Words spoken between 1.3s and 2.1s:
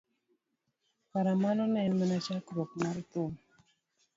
mano ne en